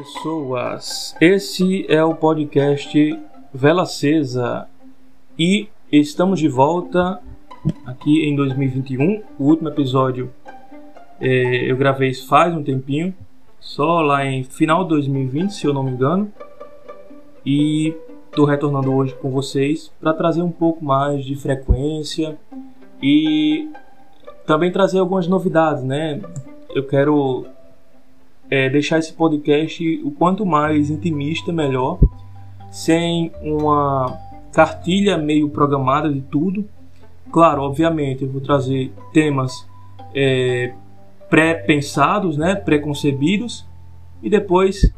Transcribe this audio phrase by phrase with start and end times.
[0.00, 1.14] pessoas!
[1.20, 3.18] Esse é o podcast
[3.52, 4.66] Vela Acesa
[5.38, 7.20] e estamos de volta
[7.84, 9.22] aqui em 2021.
[9.38, 10.32] O último episódio
[11.20, 13.14] é, eu gravei faz um tempinho,
[13.60, 16.32] só lá em final de 2020, se eu não me engano,
[17.44, 17.94] e
[18.30, 22.38] estou retornando hoje com vocês para trazer um pouco mais de frequência
[23.02, 23.68] e
[24.46, 26.22] também trazer algumas novidades, né?
[26.74, 27.44] Eu quero
[28.50, 31.98] é, deixar esse podcast o quanto mais intimista melhor,
[32.70, 34.18] sem uma
[34.52, 36.68] cartilha meio programada de tudo.
[37.30, 39.66] Claro, obviamente, eu vou trazer temas
[40.14, 40.74] é,
[41.28, 43.64] pré-pensados, né, pré-concebidos,
[44.20, 44.92] e depois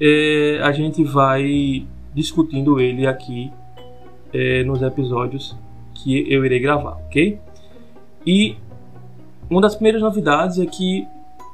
[0.00, 3.52] é, a gente vai discutindo ele aqui
[4.32, 5.54] é, nos episódios
[5.94, 7.38] que eu irei gravar, ok?
[8.26, 8.56] E
[9.50, 11.06] uma das primeiras novidades é que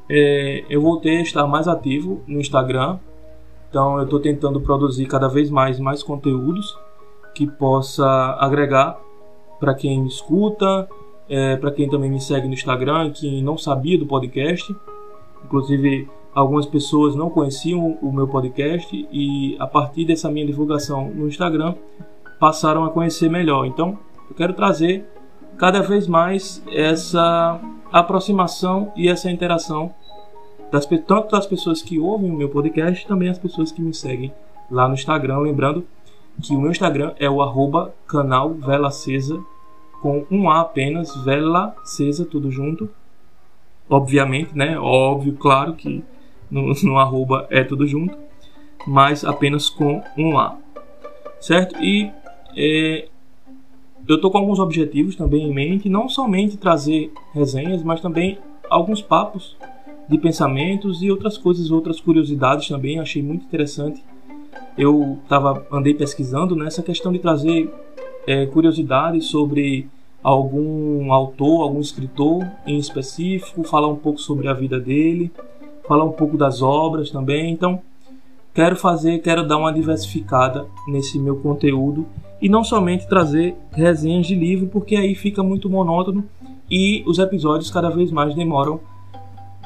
[0.09, 2.98] é, eu voltei a estar mais ativo no Instagram.
[3.69, 6.77] Então eu estou tentando produzir cada vez mais mais conteúdos
[7.34, 8.98] que possa agregar
[9.58, 10.89] para quem me escuta,
[11.28, 14.75] é, para quem também me segue no Instagram, que não sabia do podcast.
[15.45, 21.28] Inclusive algumas pessoas não conheciam o meu podcast e a partir dessa minha divulgação no
[21.28, 21.75] Instagram
[22.41, 23.67] passaram a conhecer melhor.
[23.67, 25.05] Então eu quero trazer
[25.56, 27.61] cada vez mais essa
[27.93, 29.95] aproximação e essa interação
[30.71, 34.33] das, tanto das pessoas que ouvem o meu podcast, também as pessoas que me seguem
[34.71, 35.39] lá no Instagram.
[35.39, 35.87] Lembrando
[36.43, 39.39] que o meu Instagram é o arroba canal Vela Acesa,
[40.01, 42.89] com um A apenas, Vela Acesa, tudo junto.
[43.89, 44.79] Obviamente, né?
[44.79, 46.03] Óbvio, claro que
[46.51, 48.17] no, no arroba é tudo junto,
[48.87, 50.57] mas apenas com um A.
[51.39, 51.77] Certo?
[51.83, 52.11] E
[52.57, 53.09] é,
[54.08, 59.00] eu estou com alguns objetivos também em mente, não somente trazer resenhas, mas também alguns
[59.00, 59.56] papos
[60.08, 62.98] de pensamentos e outras coisas, outras curiosidades também.
[62.98, 64.03] Achei muito interessante.
[64.77, 67.73] Eu tava, andei pesquisando nessa questão de trazer
[68.27, 69.89] é, curiosidades sobre
[70.23, 75.30] algum autor, algum escritor em específico, falar um pouco sobre a vida dele,
[75.86, 77.52] falar um pouco das obras também.
[77.52, 77.80] Então,
[78.52, 82.07] quero fazer, quero dar uma diversificada nesse meu conteúdo
[82.42, 86.25] e não somente trazer resenhas de livro, porque aí fica muito monótono
[86.69, 88.80] e os episódios cada vez mais demoram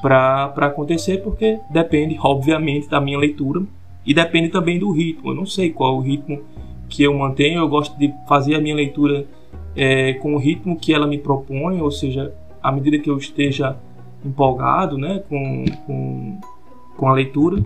[0.03, 3.63] para acontecer, porque depende, obviamente, da minha leitura
[4.05, 5.31] e depende também do ritmo.
[5.31, 6.43] Eu não sei qual o ritmo
[6.87, 9.27] que eu mantenho, eu gosto de fazer a minha leitura
[9.75, 13.75] é, com o ritmo que ela me propõe, ou seja, à medida que eu esteja
[14.23, 16.41] empolgado né, com, com,
[16.95, 17.63] com a leitura.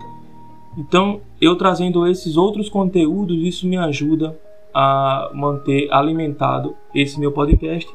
[0.77, 4.39] Então, eu trazendo esses outros conteúdos, isso me ajuda
[4.73, 7.89] a manter alimentado esse meu podcast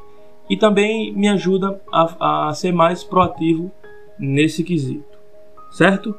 [0.48, 3.70] e também me ajuda a, a ser mais proativo
[4.18, 5.18] nesse quesito,
[5.70, 6.14] certo?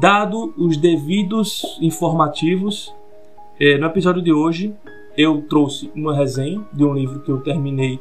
[0.00, 2.94] Dado os devidos informativos,
[3.58, 4.74] eh, no episódio de hoje
[5.16, 7.98] eu trouxe uma resenha de um livro que eu terminei,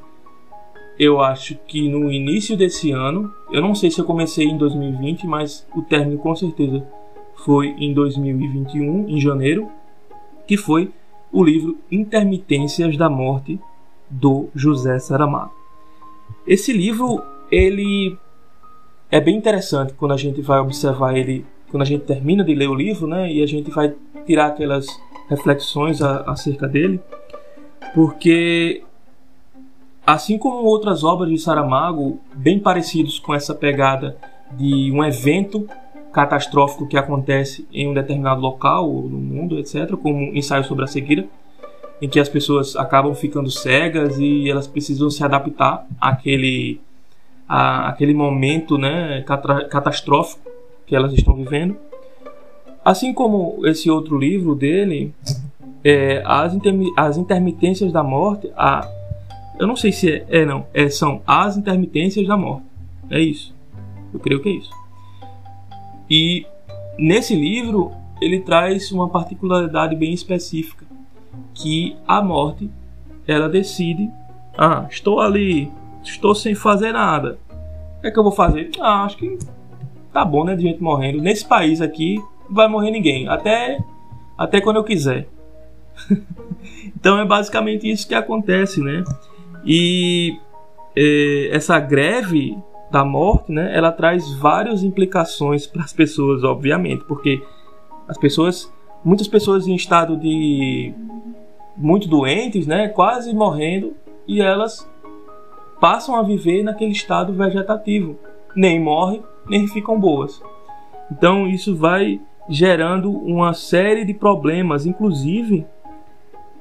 [0.99, 3.31] eu acho que no início desse ano.
[3.51, 6.85] Eu não sei se eu comecei em 2020, mas o término com certeza
[7.35, 9.69] foi em 2021, em janeiro,
[10.47, 10.91] que foi
[11.37, 13.59] o livro Intermitências da Morte
[14.09, 15.53] do José Saramago.
[16.47, 17.21] Esse livro
[17.51, 18.17] ele
[19.11, 22.67] é bem interessante quando a gente vai observar ele, quando a gente termina de ler
[22.67, 23.93] o livro, né, e a gente vai
[24.25, 24.87] tirar aquelas
[25.29, 26.99] reflexões a, acerca dele,
[27.93, 28.81] porque
[30.07, 34.17] assim como outras obras de Saramago, bem parecidos com essa pegada
[34.53, 35.69] de um evento
[36.17, 40.83] catastrófico que acontece em um determinado local ou no mundo, etc., como um ensaio sobre
[40.83, 41.27] a cegueira,
[42.01, 46.81] em que as pessoas acabam ficando cegas e elas precisam se adaptar àquele
[47.47, 49.23] a, aquele momento né,
[49.69, 50.41] catastrófico
[50.87, 51.77] que elas estão vivendo.
[52.83, 55.13] Assim como esse outro livro dele,
[55.83, 58.89] é, as, intermi as intermitências da morte, a,
[59.59, 62.65] eu não sei se é, é não, é, são as intermitências da morte.
[63.07, 63.53] É isso.
[64.11, 64.86] Eu creio que é isso.
[66.09, 66.45] E
[66.97, 70.85] nesse livro ele traz uma particularidade bem específica,
[71.53, 72.69] que a morte
[73.27, 74.09] ela decide,
[74.57, 75.71] ah, estou ali
[76.09, 77.37] estou sem fazer nada.
[77.97, 78.71] O que é que eu vou fazer?
[78.79, 79.37] Ah, acho que
[80.13, 80.55] tá bom, né?
[80.55, 81.21] De gente morrendo.
[81.21, 82.17] Nesse país aqui,
[82.47, 83.27] não vai morrer ninguém.
[83.27, 83.79] Até,
[84.37, 85.27] até quando eu quiser.
[86.95, 89.03] então é basicamente isso que acontece, né?
[89.65, 90.37] E
[90.95, 92.57] é, essa greve
[92.89, 93.75] da morte, né?
[93.75, 97.41] Ela traz várias implicações para as pessoas, obviamente, porque
[98.07, 98.71] as pessoas,
[99.03, 100.93] muitas pessoas em estado de
[101.75, 102.87] muito doentes, né?
[102.87, 103.93] Quase morrendo
[104.27, 104.89] e elas
[105.79, 108.17] passam a viver naquele estado vegetativo.
[108.55, 110.41] Nem morrem, nem ficam boas.
[111.11, 112.19] Então isso vai
[112.49, 115.65] gerando uma série de problemas, inclusive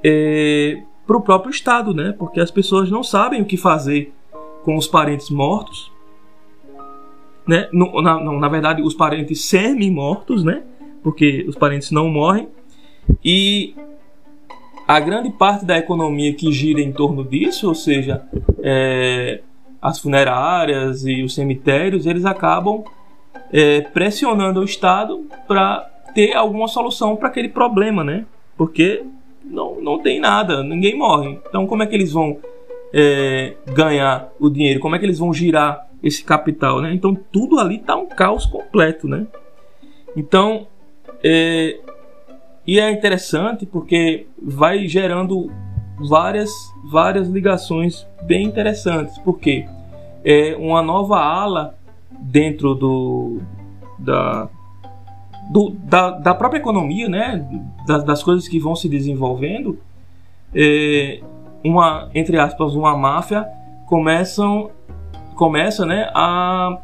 [0.02, 2.14] é, para o próprio Estado, né?
[2.18, 4.12] Porque as pessoas não sabem o que fazer
[4.64, 5.92] com os parentes mortos,
[7.46, 7.68] né?
[7.72, 10.62] Na, não, na verdade, os parentes semi-mortos, né?
[11.02, 12.48] Porque os parentes não morrem.
[13.24, 13.74] E
[14.86, 18.22] a grande parte da economia que gira em torno disso, ou seja,
[18.60, 19.40] é,
[19.80, 22.84] as funerárias e os cemitérios, eles acabam
[23.52, 28.24] é, pressionando o Estado para ter alguma solução para aquele problema, né?
[28.56, 29.04] Porque
[29.44, 31.38] não, não tem nada, ninguém morre.
[31.48, 32.38] Então, como é que eles vão
[32.92, 34.80] é, ganhar o dinheiro?
[34.80, 36.94] Como é que eles vão girar esse capital, né?
[36.94, 39.26] Então, tudo ali está um caos completo, né?
[40.16, 40.66] Então,
[41.22, 41.78] é,
[42.66, 45.50] e é interessante porque vai gerando
[45.98, 46.50] várias,
[46.90, 49.66] várias ligações bem interessantes, porque
[50.24, 51.74] é uma nova ala
[52.10, 53.40] dentro do,
[53.98, 54.48] da,
[55.50, 57.46] do, da, da própria economia, né,
[57.86, 59.78] das, das coisas que vão se desenvolvendo,
[60.54, 61.20] é,
[61.64, 63.46] uma entre aspas uma máfia
[63.86, 64.70] começam
[65.36, 66.78] começa, né, a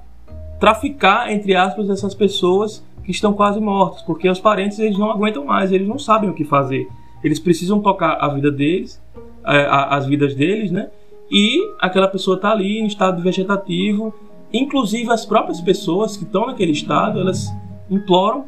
[0.61, 5.45] traficar entre aspas essas pessoas que estão quase mortas, porque os parentes eles não aguentam
[5.45, 6.87] mais, eles não sabem o que fazer,
[7.25, 9.03] eles precisam tocar a vida deles,
[9.45, 10.89] é, as vidas deles, né,
[11.31, 14.15] e aquela pessoa está ali em estado vegetativo,
[14.53, 17.49] inclusive as próprias pessoas que estão naquele estado, elas
[17.91, 18.45] imploram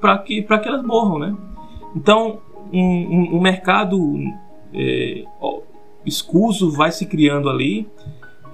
[0.00, 1.36] para que, que elas morram, né?
[1.96, 2.38] Então,
[2.72, 3.98] um, um, um mercado
[4.72, 5.24] é,
[6.04, 7.88] escuso vai se criando ali,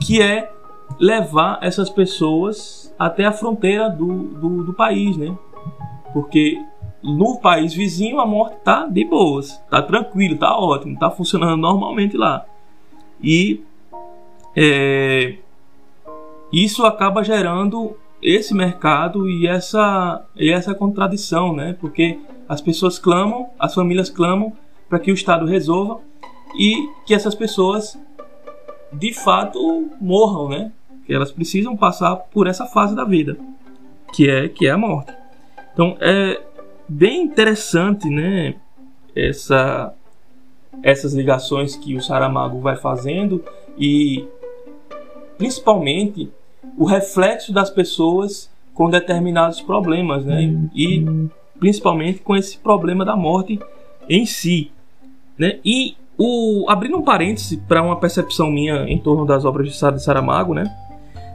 [0.00, 0.50] que é
[0.99, 5.37] levar essas pessoas até a fronteira do, do, do país, né?
[6.12, 6.59] Porque
[7.03, 12.17] no país vizinho a morte tá de boas, tá tranquilo, tá ótimo, tá funcionando normalmente
[12.17, 12.44] lá.
[13.23, 13.62] E
[14.55, 15.37] é,
[16.53, 21.77] isso acaba gerando esse mercado e essa, e essa contradição, né?
[21.79, 22.19] Porque
[22.49, 24.53] as pessoas clamam, as famílias clamam
[24.88, 26.00] para que o Estado resolva
[26.59, 27.99] e que essas pessoas
[28.93, 30.73] de fato morram, né?
[31.08, 33.37] Elas precisam passar por essa fase da vida,
[34.12, 35.12] que é que é a morte.
[35.73, 36.41] Então é
[36.88, 38.55] bem interessante, né?
[39.14, 39.94] Essa
[40.82, 43.43] essas ligações que o Saramago vai fazendo
[43.79, 44.26] e
[45.38, 46.31] principalmente
[46.76, 50.55] o reflexo das pessoas com determinados problemas, né?
[50.75, 51.05] E
[51.59, 53.59] principalmente com esse problema da morte
[54.09, 54.70] em si,
[55.38, 55.59] né?
[55.64, 60.55] E o abrindo um parêntese para uma percepção minha em torno das obras de Saramago,
[60.55, 60.64] né?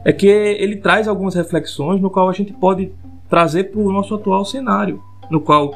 [0.04, 2.92] É que ele traz algumas reflexões no qual a gente pode
[3.28, 5.72] trazer para o nosso atual cenário, no qual,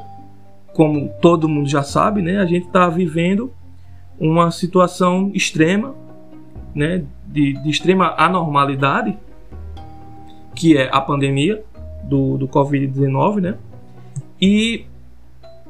[0.74, 2.38] como todo mundo já sabe, né?
[2.38, 3.52] A gente está vivendo
[4.18, 5.94] uma situação extrema,
[6.74, 7.04] né?
[7.26, 9.16] De, de extrema anormalidade
[10.56, 11.62] que é a pandemia
[12.02, 13.58] do, do Covid-19, né?
[14.40, 14.86] E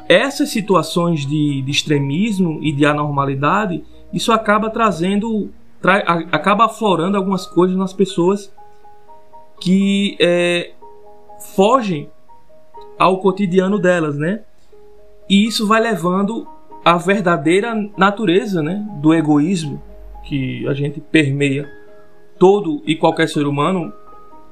[0.08, 5.50] essas situações de, de, extremismo e de anormalidade, isso acaba trazendo,
[5.81, 5.96] tra,
[6.32, 8.52] acaba aflorando algumas coisas nas pessoas
[9.61, 10.73] que é,
[11.55, 12.11] fogem
[12.99, 14.43] ao cotidiano delas, né?
[15.28, 16.46] E isso vai levando
[16.84, 19.82] à verdadeira natureza, né, do egoísmo
[20.26, 21.70] que a gente permeia
[22.38, 23.93] todo e qualquer ser humano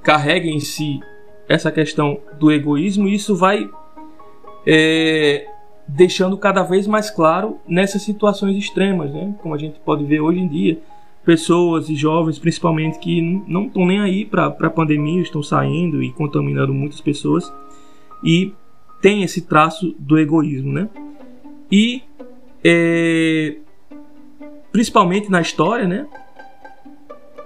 [0.02, 1.00] carrega em si
[1.48, 3.68] essa questão do egoísmo, e isso vai
[4.66, 5.46] é,
[5.86, 9.34] deixando cada vez mais claro nessas situações extremas, né?
[9.42, 10.78] como a gente pode ver hoje em dia.
[11.24, 16.12] Pessoas e jovens, principalmente, que não estão nem aí para a pandemia, estão saindo e
[16.12, 17.52] contaminando muitas pessoas,
[18.22, 18.52] e
[19.00, 20.72] tem esse traço do egoísmo.
[20.72, 20.88] Né?
[21.70, 22.02] E
[22.62, 23.56] é,
[24.70, 26.06] principalmente na história, né?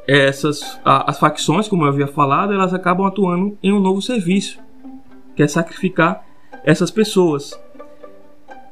[0.09, 4.59] essas as facções, como eu havia falado, elas acabam atuando em um novo serviço,
[5.37, 6.25] que é sacrificar
[6.65, 7.53] essas pessoas.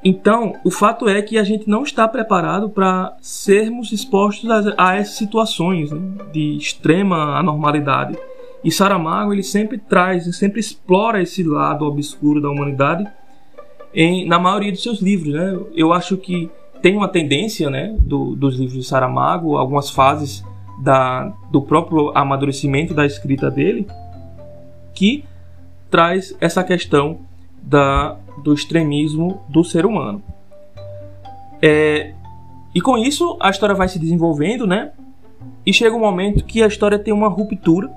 [0.09, 4.95] Então, o fato é que a gente não está preparado para sermos expostos a, a
[4.95, 6.01] essas situações né,
[6.33, 8.17] de extrema anormalidade.
[8.63, 13.05] E Saramago ele sempre traz, ele sempre explora esse lado obscuro da humanidade
[13.93, 15.35] em, na maioria dos seus livros.
[15.35, 15.59] Né?
[15.75, 16.49] Eu acho que
[16.81, 20.45] tem uma tendência né, do, dos livros de Saramago, algumas fases
[20.85, 23.89] da, do próprio amadurecimento da escrita dele,
[24.95, 25.25] que
[25.91, 27.19] traz essa questão
[27.61, 30.23] da, do extremismo do ser humano.
[31.61, 32.13] É,
[32.75, 34.93] e com isso a história vai se desenvolvendo, né?
[35.65, 37.91] E chega um momento que a história tem uma ruptura,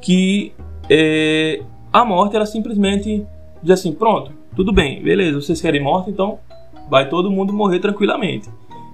[0.00, 0.52] que
[0.88, 1.62] é,
[1.92, 3.26] a morte ela simplesmente
[3.62, 6.38] diz assim, pronto, tudo bem, beleza, vocês querem morte, então
[6.88, 8.48] vai todo mundo morrer tranquilamente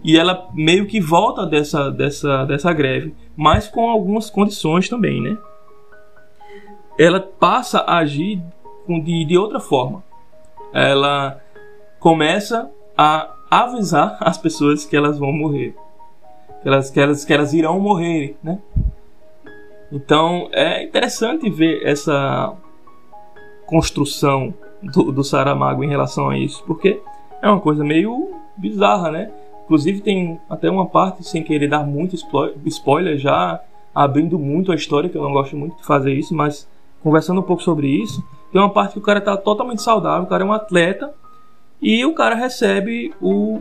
[0.07, 5.37] e ela meio que volta dessa, dessa, dessa greve, mas com algumas condições também, né?
[6.97, 8.41] Ela passa a agir
[9.03, 10.05] de, de outra forma.
[10.77, 11.41] Ela
[11.99, 15.75] começa a avisar as pessoas que elas vão morrer,
[16.63, 18.59] que elas, que elas, que elas irão morrer, né?
[19.91, 22.53] Então é interessante ver essa
[23.67, 24.53] construção
[24.83, 27.01] do, do Saramago em relação a isso, porque
[27.41, 29.31] é uma coisa meio bizarra, né?
[29.65, 32.17] Inclusive tem até uma parte, sem querer dar muito
[32.67, 33.61] spoiler, já
[33.95, 36.69] abrindo muito a história, que eu não gosto muito de fazer isso, mas
[37.03, 38.23] conversando um pouco sobre isso,
[38.57, 41.13] tem uma parte que o cara tá totalmente saudável, o cara é um atleta,
[41.83, 43.61] e o cara recebe o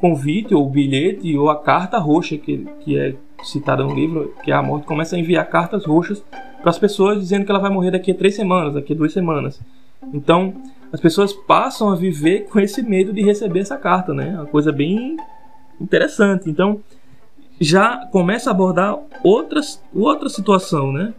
[0.00, 4.52] convite, ou o bilhete, ou a carta roxa, que, que é citada no livro, que
[4.52, 6.22] é a morte começa a enviar cartas roxas
[6.60, 9.12] para as pessoas dizendo que ela vai morrer daqui a três semanas, daqui a duas
[9.12, 9.60] semanas.
[10.14, 10.54] Então,
[10.92, 14.30] as pessoas passam a viver com esse medo de receber essa carta, né?
[14.30, 15.16] Uma coisa bem
[15.80, 16.48] interessante.
[16.48, 16.80] Então,
[17.60, 21.12] já começa a abordar outras, outra situação, né?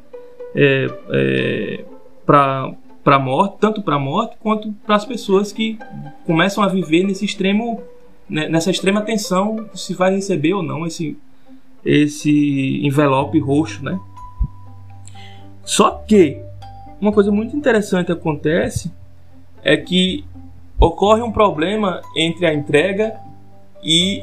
[0.56, 1.86] É, é,
[2.26, 2.74] para
[3.08, 5.80] para morte, tanto para a morte quanto para as pessoas que
[6.26, 7.82] começam a viver nesse extremo,
[8.30, 11.18] né, nessa extrema tensão se vai receber ou não esse
[11.86, 13.98] esse envelope roxo, né?
[15.64, 16.42] Só que
[17.00, 18.92] uma coisa muito interessante acontece
[19.64, 20.26] é que
[20.78, 23.16] ocorre um problema entre a entrega
[23.82, 24.22] e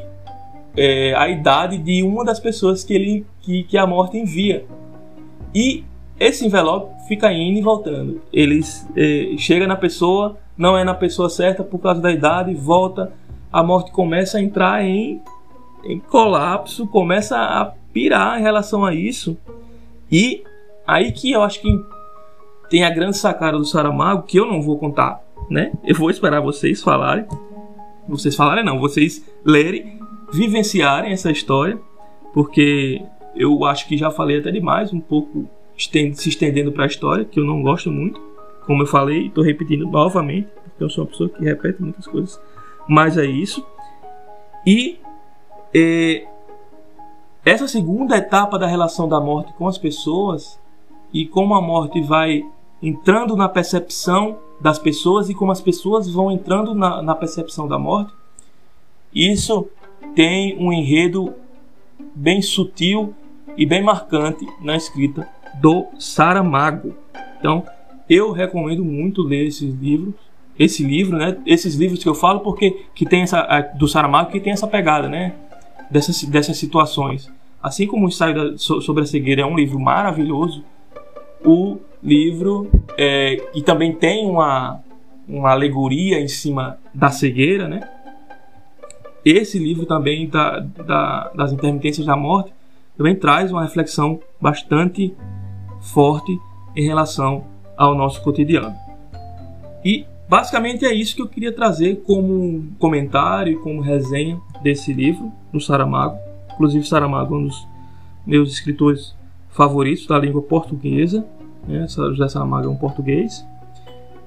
[0.77, 4.63] é, a idade de uma das pessoas que ele que, que a morte envia.
[5.55, 5.83] E
[6.19, 8.21] esse envelope fica indo e voltando.
[8.31, 8.61] Ele
[8.95, 13.11] eh, chega na pessoa, não é na pessoa certa por causa da idade, volta.
[13.51, 15.21] A morte começa a entrar em,
[15.83, 19.37] em colapso, começa a pirar em relação a isso.
[20.11, 20.43] E
[20.87, 21.69] aí que eu acho que
[22.69, 25.73] tem a grande sacada do Saramago, que eu não vou contar, né?
[25.83, 27.25] Eu vou esperar vocês falarem.
[28.07, 29.99] Vocês falarem não, vocês lerem,
[30.31, 31.77] vivenciarem essa história,
[32.33, 33.01] porque
[33.35, 37.39] eu acho que já falei até demais um pouco se estendendo para a história, que
[37.39, 38.19] eu não gosto muito.
[38.65, 42.39] Como eu falei, estou repetindo novamente, porque eu sou uma pessoa que repete muitas coisas.
[42.87, 43.65] Mas é isso.
[44.65, 44.99] E
[45.73, 46.25] é,
[47.45, 50.59] essa segunda etapa da relação da morte com as pessoas
[51.13, 52.43] e como a morte vai
[52.81, 57.77] entrando na percepção das pessoas e como as pessoas vão entrando na, na percepção da
[57.77, 58.13] morte,
[59.13, 59.67] isso
[60.15, 61.33] tem um enredo
[62.15, 63.13] bem sutil
[63.57, 65.27] e bem marcante na escrita
[65.61, 66.95] do Saramago.
[67.39, 67.63] Então,
[68.09, 70.13] eu recomendo muito ler esses livros,
[70.57, 71.37] esse livro, né?
[71.45, 75.09] Esses livros que eu falo porque que tem essa do Saramago que tem essa pegada,
[75.09, 75.33] né?
[75.89, 77.31] Dessas dessas situações.
[77.61, 80.63] Assim como o ensaio da, sobre a cegueira é um livro maravilhoso,
[81.43, 84.79] o livro é, e também tem uma
[85.27, 87.89] uma alegoria em cima da cegueira, né?
[89.25, 92.53] Esse livro também da, da, das intermitências da morte
[92.95, 95.15] também traz uma reflexão bastante
[95.85, 96.39] forte
[96.75, 97.45] em relação
[97.77, 98.75] ao nosso cotidiano.
[99.83, 105.59] E basicamente é isso que eu queria trazer como comentário como resenha desse livro do
[105.59, 106.17] Saramago.
[106.53, 107.67] Inclusive, Saramago é um dos
[108.25, 109.15] meus escritores
[109.49, 111.25] favoritos da língua portuguesa.
[111.67, 111.87] Né?
[111.87, 113.45] José Saramago é um português.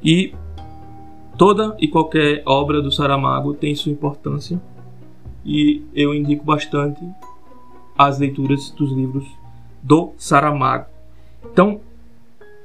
[0.03, 0.35] E
[1.37, 4.61] toda e qualquer obra do Saramago tem sua importância.
[5.45, 7.01] E eu indico bastante
[7.97, 9.27] as leituras dos livros
[9.83, 10.98] do Saramago.
[11.45, 11.81] Então,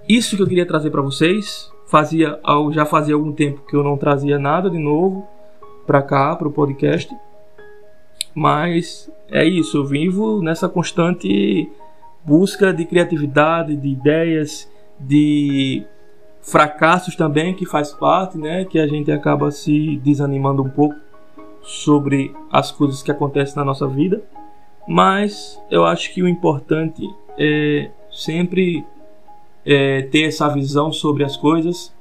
[0.07, 1.71] isso que eu queria trazer para vocês.
[1.87, 2.39] Fazia,
[2.71, 5.27] já fazia algum tempo que eu não trazia nada de novo
[5.85, 7.13] para cá, para o podcast.
[8.33, 11.69] Mas é isso, eu vivo nessa constante
[12.25, 15.85] busca de criatividade, de ideias, de
[16.41, 20.95] fracassos também que faz parte, né, que a gente acaba se desanimando um pouco
[21.61, 24.21] sobre as coisas que acontecem na nossa vida.
[24.87, 28.85] Mas eu acho que o importante é sempre
[29.65, 31.93] é, ter essa visão sobre as coisas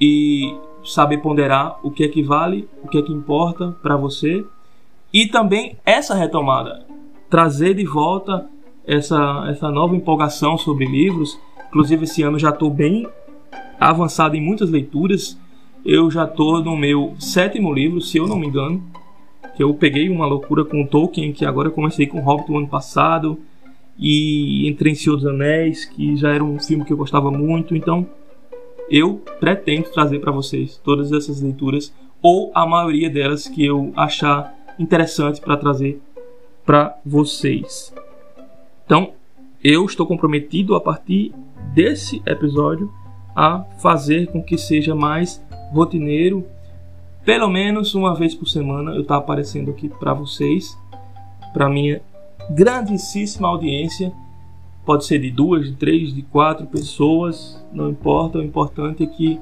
[0.00, 4.44] e saber ponderar o que é que vale, o que é que importa para você
[5.12, 6.86] e também essa retomada,
[7.28, 8.48] trazer de volta
[8.86, 11.38] essa, essa nova empolgação sobre livros.
[11.68, 13.06] Inclusive esse ano já estou bem
[13.78, 15.38] avançado em muitas leituras.
[15.84, 18.82] Eu já estou no meu sétimo livro, se eu não me engano.
[19.56, 23.38] Que eu peguei uma loucura com Tolkien, que agora comecei com Hobbit no ano passado
[23.98, 27.76] e entrei em Senhor dos Anéis, que já era um filme que eu gostava muito.
[27.76, 28.06] Então,
[28.90, 34.54] eu pretendo trazer para vocês todas essas leituras ou a maioria delas que eu achar
[34.78, 36.00] interessante para trazer
[36.64, 37.94] para vocês.
[38.84, 39.12] Então,
[39.62, 41.32] eu estou comprometido a partir
[41.74, 42.92] desse episódio
[43.34, 45.42] a fazer com que seja mais
[45.72, 46.44] rotineiro,
[47.24, 50.76] pelo menos uma vez por semana eu estar tá aparecendo aqui para vocês,
[51.52, 52.02] para minha
[52.50, 54.12] grandíssima audiência.
[54.84, 58.38] Pode ser de duas, de três, de quatro pessoas, não importa.
[58.38, 59.40] O importante é que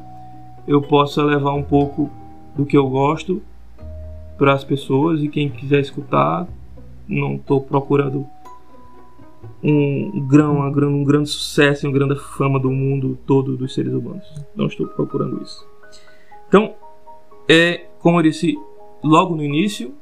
[0.67, 2.11] eu possa levar um pouco
[2.55, 3.43] do que eu gosto
[4.37, 6.47] para as pessoas e quem quiser escutar,
[7.09, 8.27] não estou procurando
[9.63, 14.25] um grão, um grande sucesso, uma grande fama do mundo todo dos seres humanos.
[14.55, 15.67] Não estou procurando isso.
[16.47, 16.75] Então,
[17.49, 18.57] é como eu disse
[19.03, 19.95] logo no início,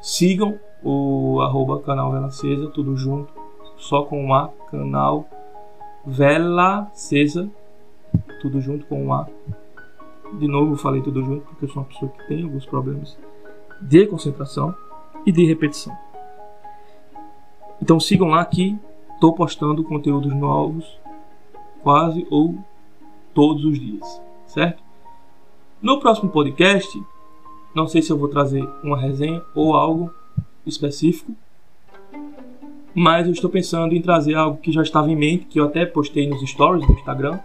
[0.00, 3.32] sigam o arroba canal Vela Acesa, tudo junto,
[3.76, 5.28] só com um A, canal
[6.04, 7.50] Vela Acesa,
[8.40, 9.26] tudo junto com um A.
[10.38, 13.18] De novo, falei tudo junto porque eu sou uma pessoa que tem alguns problemas
[13.80, 14.74] de concentração
[15.26, 15.96] e de repetição.
[17.82, 18.78] Então sigam lá que
[19.14, 20.98] estou postando conteúdos novos
[21.82, 22.54] quase ou
[23.34, 24.82] todos os dias, certo?
[25.80, 27.02] No próximo podcast,
[27.74, 30.12] não sei se eu vou trazer uma resenha ou algo
[30.66, 31.34] específico,
[32.94, 35.86] mas eu estou pensando em trazer algo que já estava em mente, que eu até
[35.86, 37.38] postei nos stories do Instagram,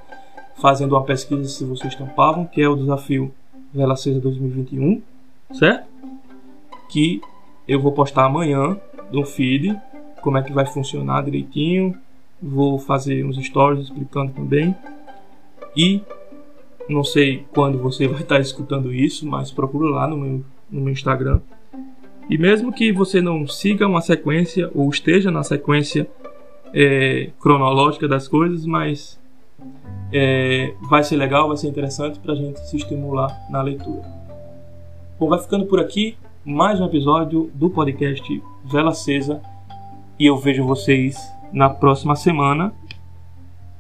[0.56, 3.32] fazendo uma pesquisa se vocês tampavam, que é o desafio
[3.74, 5.02] Vela Acesa 2021,
[5.54, 5.88] certo?
[6.90, 7.22] Que
[7.68, 8.80] eu vou postar amanhã
[9.12, 9.78] no feed
[10.26, 11.96] como é que vai funcionar direitinho.
[12.42, 14.76] Vou fazer uns stories explicando também.
[15.78, 16.02] E
[16.90, 20.92] não sei quando você vai estar escutando isso, mas procura lá no meu, no meu
[20.92, 21.42] Instagram.
[22.30, 26.08] E mesmo que você não siga uma sequência ou esteja na sequência
[26.74, 29.20] é, cronológica das coisas, mas
[30.12, 34.04] é, vai ser legal, vai ser interessante para a gente se estimular na leitura.
[35.20, 39.42] Bom, vai ficando por aqui mais um episódio do podcast Vela Acesa
[40.20, 41.18] e eu vejo vocês
[41.54, 42.74] na próxima semana.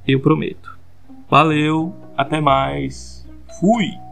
[0.08, 0.78] Eu prometo.
[1.30, 3.28] Valeu, até mais.
[3.60, 4.05] Fui!